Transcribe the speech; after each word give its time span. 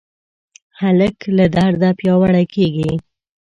هلک 0.79 1.17
له 1.37 1.45
درده 1.55 1.89
پیاوړی 1.99 2.45
کېږي. 2.55 2.91